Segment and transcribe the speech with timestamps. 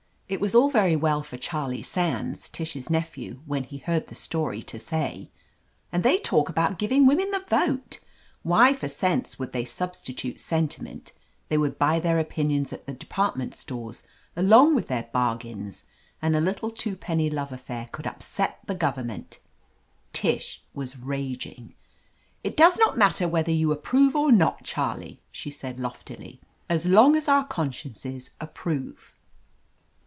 [0.33, 4.63] It was all very well for Chariie Sands, Tish's nephew, when he heard the story,
[4.63, 5.29] to say:
[5.91, 7.99] "And they talk about giving women the vote!
[8.41, 11.11] Why, for sense they would substitute sentiment;
[11.49, 14.03] they would buy their opinions at the department stores
[14.33, 15.83] along with their bargains,
[16.21, 19.37] and a little two penny love affair cpuld upset the Government!"
[20.21, 21.73] Tish was raging.
[22.41, 26.39] "It does not matter whether you approve or not, Charlie," she said loftily,
[26.69, 29.17] "as long as our consciences approve."